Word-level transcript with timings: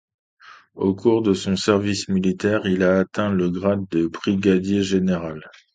Au 0.73 0.95
cours 0.95 1.21
de 1.21 1.35
son 1.35 1.55
service 1.55 2.07
militaire, 2.07 2.65
il 2.65 2.81
a 2.81 2.97
atteint 2.97 3.29
le 3.29 3.51
grade 3.51 3.87
de 3.91 4.07
Brigadier 4.07 4.81
Général. 4.81 5.47